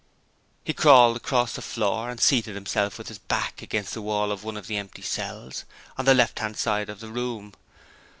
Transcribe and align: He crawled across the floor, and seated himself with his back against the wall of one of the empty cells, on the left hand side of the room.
He 0.63 0.73
crawled 0.73 1.15
across 1.15 1.53
the 1.53 1.61
floor, 1.61 2.09
and 2.09 2.19
seated 2.19 2.55
himself 2.55 2.97
with 2.97 3.07
his 3.07 3.19
back 3.19 3.61
against 3.61 3.93
the 3.93 4.01
wall 4.01 4.31
of 4.31 4.43
one 4.43 4.57
of 4.57 4.65
the 4.65 4.77
empty 4.77 5.03
cells, 5.03 5.63
on 5.95 6.05
the 6.05 6.15
left 6.15 6.39
hand 6.39 6.57
side 6.57 6.89
of 6.89 7.01
the 7.01 7.11
room. 7.11 7.53